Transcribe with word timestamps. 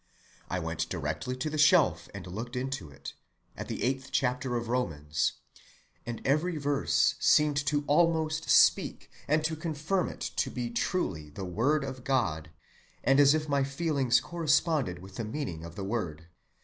I 0.49 0.57
went 0.57 0.89
directly 0.89 1.35
to 1.35 1.47
the 1.47 1.59
shelf 1.59 2.09
and 2.11 2.25
looked 2.25 2.55
into 2.55 2.89
it, 2.89 3.13
at 3.55 3.67
the 3.67 3.83
eighth 3.83 4.09
chapter 4.11 4.55
of 4.55 4.67
Romans, 4.67 5.33
and 6.07 6.23
every 6.25 6.57
verse 6.57 7.13
seemed 7.19 7.57
to 7.67 7.83
almost 7.85 8.49
speak 8.49 9.11
and 9.27 9.45
to 9.45 9.55
confirm 9.55 10.09
it 10.09 10.21
to 10.37 10.49
be 10.49 10.71
truly 10.71 11.29
the 11.29 11.45
Word 11.45 11.83
of 11.83 12.03
God, 12.03 12.49
and 13.03 13.19
as 13.19 13.35
if 13.35 13.47
my 13.47 13.63
feelings 13.63 14.19
corresponded 14.19 14.97
with 15.03 15.17
the 15.17 15.23
meaning 15.23 15.63
of 15.63 15.75
the 15.75 15.83
word. 15.85 16.29